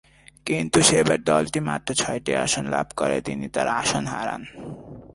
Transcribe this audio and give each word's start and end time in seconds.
কিন্তু 0.47 0.79
সেবার 0.89 1.19
দলটি 1.23 1.59
মাত্র 1.69 1.89
ছয়টি 2.01 2.31
আসন 2.45 2.65
লাভ 2.73 2.87
করার 2.99 3.21
তিনি 3.27 3.45
তার 3.55 3.67
আসন 3.81 4.03
হারান। 4.13 4.41